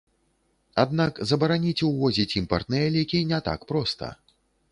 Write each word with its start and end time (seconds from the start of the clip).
Аднак 0.83 1.19
забараніць 1.31 1.83
увозіць 1.89 2.37
імпартныя 2.43 2.85
лекі 2.97 3.23
не 3.35 3.39
так 3.51 3.59
проста. 3.73 4.13